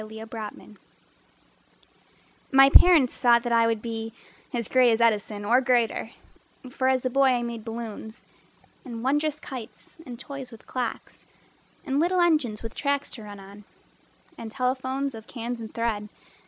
[0.01, 0.77] Walter Simmons
[2.51, 4.13] My parents thought that I would be
[4.51, 6.09] As great as Edison or greater:
[6.71, 8.25] For as a boy I made balloons
[8.83, 11.27] And wondrous kites and toys with clocks
[11.85, 13.63] And little engines with tracks to run on
[14.39, 16.09] And telephones of cans and thread.